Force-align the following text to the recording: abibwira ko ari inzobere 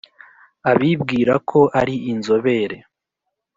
abibwira 0.71 1.33
ko 1.49 1.59
ari 1.79 1.95
inzobere 2.11 2.77